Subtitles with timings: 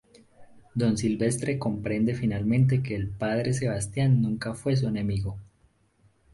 [0.73, 5.37] Don Silvestre comprende finalmente que el Padre Sebastián nunca fue su enemigo.